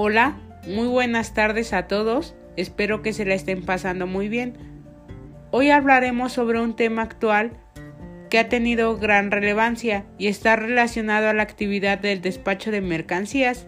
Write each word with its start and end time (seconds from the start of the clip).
Hola, 0.00 0.36
muy 0.64 0.86
buenas 0.86 1.34
tardes 1.34 1.72
a 1.72 1.88
todos, 1.88 2.36
espero 2.56 3.02
que 3.02 3.12
se 3.12 3.24
la 3.24 3.34
estén 3.34 3.64
pasando 3.64 4.06
muy 4.06 4.28
bien. 4.28 4.54
Hoy 5.50 5.70
hablaremos 5.70 6.32
sobre 6.32 6.60
un 6.60 6.76
tema 6.76 7.02
actual 7.02 7.50
que 8.30 8.38
ha 8.38 8.48
tenido 8.48 8.96
gran 8.96 9.32
relevancia 9.32 10.04
y 10.16 10.28
está 10.28 10.54
relacionado 10.54 11.28
a 11.28 11.32
la 11.32 11.42
actividad 11.42 11.98
del 11.98 12.22
despacho 12.22 12.70
de 12.70 12.80
mercancías. 12.80 13.66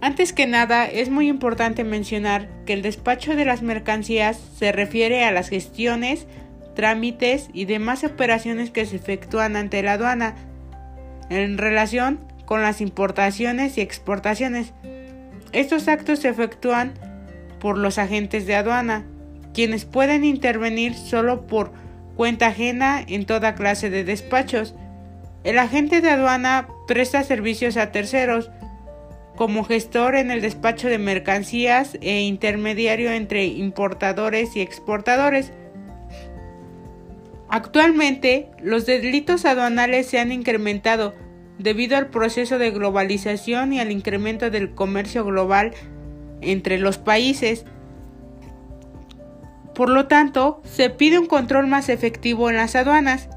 Antes 0.00 0.32
que 0.32 0.46
nada, 0.46 0.86
es 0.86 1.10
muy 1.10 1.28
importante 1.28 1.84
mencionar 1.84 2.48
que 2.64 2.72
el 2.72 2.80
despacho 2.80 3.36
de 3.36 3.44
las 3.44 3.60
mercancías 3.60 4.40
se 4.56 4.72
refiere 4.72 5.24
a 5.24 5.30
las 5.30 5.50
gestiones, 5.50 6.26
trámites 6.74 7.50
y 7.52 7.66
demás 7.66 8.02
operaciones 8.02 8.70
que 8.70 8.86
se 8.86 8.96
efectúan 8.96 9.56
ante 9.56 9.82
la 9.82 9.92
aduana 9.92 10.36
en 11.28 11.58
relación 11.58 12.29
con 12.50 12.62
las 12.62 12.80
importaciones 12.80 13.78
y 13.78 13.80
exportaciones. 13.80 14.72
Estos 15.52 15.86
actos 15.86 16.18
se 16.18 16.30
efectúan 16.30 16.94
por 17.60 17.78
los 17.78 17.96
agentes 17.96 18.44
de 18.44 18.56
aduana, 18.56 19.06
quienes 19.54 19.84
pueden 19.84 20.24
intervenir 20.24 20.94
solo 20.94 21.46
por 21.46 21.70
cuenta 22.16 22.48
ajena 22.48 23.04
en 23.06 23.24
toda 23.24 23.54
clase 23.54 23.88
de 23.88 24.02
despachos. 24.02 24.74
El 25.44 25.60
agente 25.60 26.00
de 26.00 26.10
aduana 26.10 26.66
presta 26.88 27.22
servicios 27.22 27.76
a 27.76 27.92
terceros, 27.92 28.50
como 29.36 29.62
gestor 29.62 30.16
en 30.16 30.32
el 30.32 30.40
despacho 30.40 30.88
de 30.88 30.98
mercancías 30.98 31.98
e 32.00 32.22
intermediario 32.22 33.12
entre 33.12 33.44
importadores 33.44 34.56
y 34.56 34.60
exportadores. 34.60 35.52
Actualmente, 37.48 38.48
los 38.60 38.86
delitos 38.86 39.44
aduanales 39.44 40.08
se 40.08 40.18
han 40.18 40.32
incrementado 40.32 41.14
debido 41.62 41.96
al 41.96 42.08
proceso 42.08 42.58
de 42.58 42.70
globalización 42.70 43.72
y 43.72 43.80
al 43.80 43.92
incremento 43.92 44.50
del 44.50 44.74
comercio 44.74 45.24
global 45.24 45.72
entre 46.40 46.78
los 46.78 46.96
países. 46.98 47.66
Por 49.74 49.90
lo 49.90 50.06
tanto, 50.06 50.62
se 50.64 50.90
pide 50.90 51.18
un 51.18 51.26
control 51.26 51.66
más 51.66 51.88
efectivo 51.88 52.48
en 52.48 52.56
las 52.56 52.74
aduanas. 52.74 53.28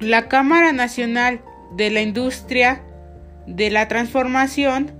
La 0.00 0.28
Cámara 0.28 0.72
Nacional 0.72 1.40
de 1.76 1.90
la 1.90 2.02
Industria 2.02 2.82
de 3.46 3.70
la 3.70 3.88
Transformación 3.88 4.92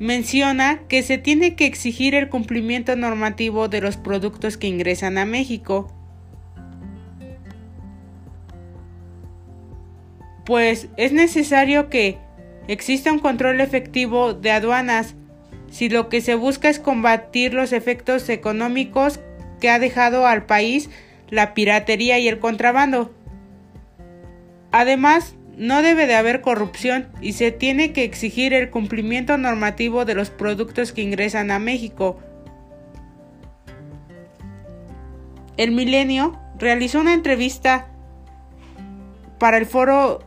menciona 0.00 0.80
que 0.88 1.02
se 1.02 1.18
tiene 1.18 1.56
que 1.56 1.66
exigir 1.66 2.14
el 2.14 2.28
cumplimiento 2.28 2.94
normativo 2.94 3.68
de 3.68 3.80
los 3.80 3.96
productos 3.96 4.56
que 4.56 4.68
ingresan 4.68 5.18
a 5.18 5.24
México 5.24 5.92
pues 10.48 10.88
es 10.96 11.12
necesario 11.12 11.90
que 11.90 12.16
exista 12.68 13.12
un 13.12 13.18
control 13.18 13.60
efectivo 13.60 14.32
de 14.32 14.50
aduanas 14.50 15.14
si 15.70 15.90
lo 15.90 16.08
que 16.08 16.22
se 16.22 16.36
busca 16.36 16.70
es 16.70 16.78
combatir 16.78 17.52
los 17.52 17.74
efectos 17.74 18.26
económicos 18.30 19.20
que 19.60 19.68
ha 19.68 19.78
dejado 19.78 20.26
al 20.26 20.46
país 20.46 20.88
la 21.28 21.52
piratería 21.52 22.18
y 22.18 22.28
el 22.28 22.38
contrabando. 22.38 23.14
Además, 24.72 25.34
no 25.58 25.82
debe 25.82 26.06
de 26.06 26.14
haber 26.14 26.40
corrupción 26.40 27.08
y 27.20 27.34
se 27.34 27.52
tiene 27.52 27.92
que 27.92 28.04
exigir 28.04 28.54
el 28.54 28.70
cumplimiento 28.70 29.36
normativo 29.36 30.06
de 30.06 30.14
los 30.14 30.30
productos 30.30 30.92
que 30.92 31.02
ingresan 31.02 31.50
a 31.50 31.58
México. 31.58 32.20
El 35.58 35.72
Milenio 35.72 36.40
realizó 36.58 37.00
una 37.00 37.12
entrevista 37.12 37.88
para 39.38 39.58
el 39.58 39.66
foro 39.66 40.26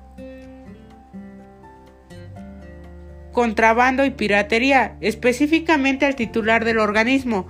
contrabando 3.32 4.06
y 4.06 4.12
piratería, 4.12 4.98
específicamente 5.02 6.06
al 6.06 6.16
titular 6.16 6.66
del 6.66 6.80
organismo, 6.80 7.48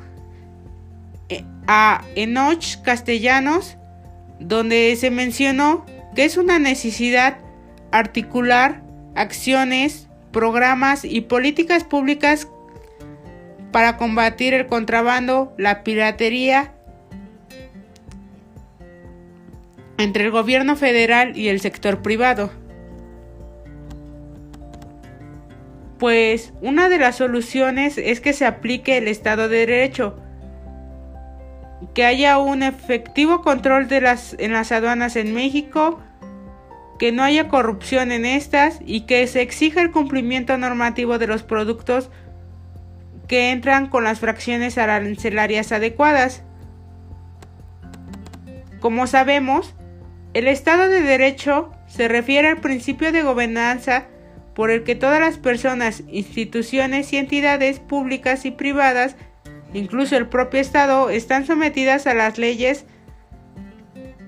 eh, 1.30 1.44
a 1.68 2.04
Enoch 2.16 2.82
Castellanos, 2.84 3.78
donde 4.40 4.96
se 4.96 5.12
mencionó 5.12 5.86
que 6.16 6.26
es 6.26 6.38
una 6.38 6.60
necesidad 6.60 7.38
articular 7.92 8.84
acciones, 9.16 10.08
programas 10.32 11.04
y 11.04 11.22
políticas 11.22 11.84
públicas 11.84 12.48
para 13.72 13.98
combatir 13.98 14.54
el 14.54 14.68
contrabando, 14.68 15.54
la 15.58 15.84
piratería 15.84 16.74
entre 19.98 20.26
el 20.26 20.32
gobierno 20.32 20.76
federal 20.76 21.38
y 21.38 21.48
el 21.48 21.62
sector 21.62 22.02
privado. 22.02 22.52
Pues 26.02 26.52
una 26.64 26.90
de 26.90 26.98
las 26.98 27.18
soluciones 27.18 28.00
es 28.00 28.22
que 28.22 28.34
se 28.34 28.48
aplique 28.48 28.98
el 28.98 29.08
Estado 29.08 29.48
de 29.48 29.68
Derecho, 29.68 30.16
que 31.94 32.06
haya 32.06 32.40
un 32.40 32.64
efectivo 32.64 33.42
control 33.42 33.88
de 33.88 34.02
las, 34.02 34.36
en 34.40 34.52
las 34.52 34.72
aduanas 34.72 35.16
en 35.16 35.36
México, 35.36 36.00
que 36.98 37.12
no 37.12 37.22
haya 37.22 37.50
corrupción 37.50 38.12
en 38.12 38.26
estas 38.26 38.80
y 38.84 39.02
que 39.02 39.28
se 39.28 39.44
exija 39.44 39.80
el 39.80 39.92
cumplimiento 39.92 40.58
normativo 40.58 41.20
de 41.20 41.28
los 41.28 41.44
productos 41.44 42.10
que 43.28 43.52
entran 43.52 43.88
con 43.88 44.04
las 44.04 44.20
fracciones 44.20 44.80
arancelarias 44.80 45.72
adecuadas. 45.72 46.42
Como 48.80 49.06
sabemos, 49.06 49.76
el 50.34 50.48
Estado 50.48 50.90
de 50.90 51.02
Derecho 51.02 51.72
se 51.86 52.08
refiere 52.08 52.48
al 52.48 52.58
principio 52.58 53.12
de 53.12 53.22
gobernanza 53.22 54.08
por 54.56 54.70
el 54.70 54.84
que 54.84 54.96
todas 54.96 55.20
las 55.20 55.38
personas, 55.38 56.04
instituciones 56.12 57.14
y 57.14 57.18
entidades 57.18 57.80
públicas 57.80 58.46
y 58.46 58.52
privadas, 58.52 59.16
incluso 59.74 60.18
el 60.18 60.28
propio 60.28 60.60
Estado, 60.60 61.10
están 61.10 61.46
sometidas 61.46 62.08
a 62.08 62.14
las 62.14 62.38
leyes 62.38 62.86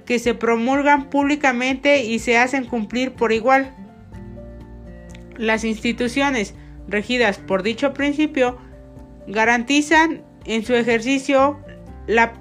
que 0.05 0.19
se 0.19 0.33
promulgan 0.33 1.09
públicamente 1.09 2.03
y 2.03 2.19
se 2.19 2.37
hacen 2.37 2.65
cumplir 2.65 3.13
por 3.13 3.31
igual. 3.31 3.73
Las 5.37 5.63
instituciones 5.63 6.55
regidas 6.87 7.37
por 7.37 7.63
dicho 7.63 7.93
principio 7.93 8.57
garantizan 9.27 10.21
en 10.45 10.65
su 10.65 10.75
ejercicio 10.75 11.59
la 12.07 12.33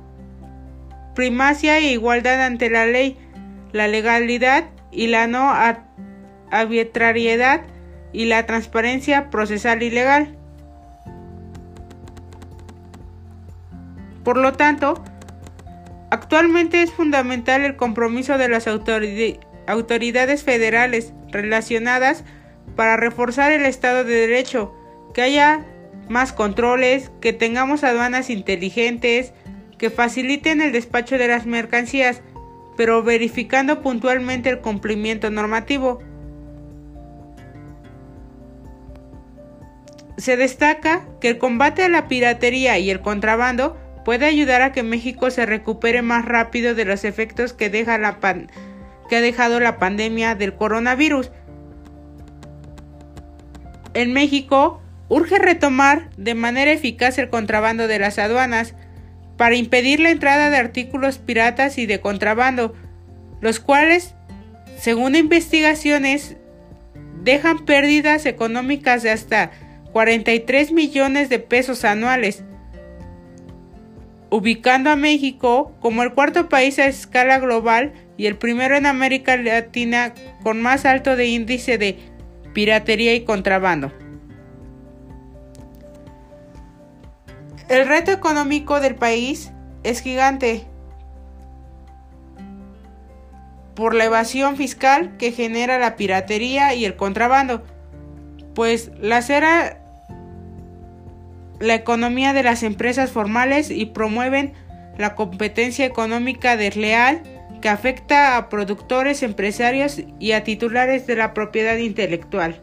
primacia 1.15 1.78
e 1.78 1.92
igualdad 1.92 2.44
ante 2.44 2.71
la 2.71 2.87
ley, 2.87 3.16
la 3.72 3.87
legalidad 3.88 4.65
y 4.91 5.06
la 5.06 5.26
no 5.26 5.53
arbitrariedad 6.50 7.62
y 8.12 8.26
la 8.26 8.46
transparencia 8.46 9.30
procesal 9.30 9.82
y 9.82 9.90
legal. 9.90 10.36
Por 14.24 14.36
lo 14.36 14.52
tanto, 14.52 15.02
actualmente 16.10 16.82
es 16.82 16.92
fundamental 16.92 17.64
el 17.64 17.76
compromiso 17.76 18.38
de 18.38 18.48
las 18.48 18.68
autoridades 18.68 20.42
federales 20.44 21.12
relacionadas 21.30 22.24
para 22.76 22.96
reforzar 22.96 23.52
el 23.52 23.66
Estado 23.66 24.04
de 24.04 24.14
Derecho, 24.14 24.74
que 25.14 25.22
haya 25.22 25.66
más 26.08 26.32
controles, 26.32 27.10
que 27.20 27.32
tengamos 27.32 27.84
aduanas 27.84 28.30
inteligentes, 28.30 29.32
que 29.78 29.90
faciliten 29.90 30.60
el 30.60 30.72
despacho 30.72 31.18
de 31.18 31.28
las 31.28 31.46
mercancías, 31.46 32.22
pero 32.76 33.02
verificando 33.02 33.82
puntualmente 33.82 34.48
el 34.50 34.60
cumplimiento 34.60 35.30
normativo. 35.30 36.00
Se 40.22 40.37
destaca 40.37 41.05
que 41.21 41.31
el 41.31 41.38
combate 41.38 41.83
a 41.83 41.88
la 41.88 42.06
piratería 42.06 42.78
y 42.78 42.91
el 42.91 43.00
contrabando 43.00 43.77
puede 44.05 44.25
ayudar 44.25 44.62
a 44.62 44.71
que 44.71 44.84
México 44.84 45.33
se 45.33 45.47
recupere 45.47 46.00
más 46.00 46.25
rápido 46.25 46.77
de 46.77 46.84
los 46.84 47.03
efectos 47.04 47.53
que, 47.53 47.71
deja 47.71 47.98
la 47.98 48.21
que 49.09 49.16
ha 49.16 49.21
dejado 49.21 49.59
la 49.59 49.80
pandemia 49.80 50.36
del 50.36 50.54
coronavirus. 50.54 51.33
En 53.95 54.13
México, 54.13 54.80
urge 55.09 55.41
retomar 55.41 56.10
de 56.16 56.36
manera 56.36 56.71
eficaz 56.71 57.18
el 57.18 57.28
contrabando 57.28 57.89
de 57.89 57.98
las 57.98 58.21
aduanas 58.21 58.77
para 59.36 59.57
impedir 59.57 59.98
la 59.98 60.10
entrada 60.10 60.51
de 60.51 60.57
artículos 60.57 61.18
piratas 61.18 61.78
y 61.78 61.86
de 61.86 62.01
contrabando, 62.01 62.75
los 63.41 63.59
cuales, 63.59 64.15
según 64.78 65.16
investigaciones, 65.16 66.36
dejan 67.25 67.65
pérdidas 67.65 68.25
económicas 68.25 69.03
de 69.03 69.10
hasta 69.10 69.51
43 69.92 70.72
millones 70.72 71.28
de 71.28 71.39
pesos 71.39 71.84
anuales, 71.84 72.44
ubicando 74.30 74.91
a 74.91 74.97
México 74.97 75.74
como 75.80 76.03
el 76.03 76.15
cuarto 76.15 76.48
país 76.48 76.78
a 76.78 76.86
escala 76.86 77.39
global 77.39 77.92
y 78.16 78.27
el 78.27 78.36
primero 78.36 78.77
en 78.77 78.86
América 78.86 79.36
Latina 79.36 80.15
con 80.42 80.62
más 80.62 80.86
alto 80.86 81.16
de 81.16 81.27
índice 81.27 81.77
de 81.77 81.98
piratería 82.54 83.15
y 83.15 83.24
contrabando. 83.24 83.92
El 87.68 87.86
reto 87.86 88.10
económico 88.10 88.80
del 88.80 88.94
país 88.94 89.53
es 89.83 90.00
gigante, 90.00 90.66
por 93.74 93.94
la 93.94 94.04
evasión 94.04 94.56
fiscal 94.56 95.16
que 95.16 95.33
genera 95.33 95.78
la 95.78 95.97
piratería 95.97 96.74
y 96.74 96.84
el 96.84 96.97
contrabando, 96.97 97.65
pues 98.54 98.91
lacera 99.00 99.81
la 101.62 101.74
economía 101.76 102.32
de 102.32 102.42
las 102.42 102.64
empresas 102.64 103.12
formales 103.12 103.70
y 103.70 103.86
promueven 103.86 104.53
la 104.98 105.14
competencia 105.14 105.86
económica 105.86 106.56
desleal 106.56 107.22
que 107.60 107.68
afecta 107.68 108.36
a 108.36 108.48
productores, 108.48 109.22
empresarios 109.22 110.00
y 110.18 110.32
a 110.32 110.42
titulares 110.42 111.06
de 111.06 111.14
la 111.14 111.32
propiedad 111.32 111.76
intelectual. 111.76 112.60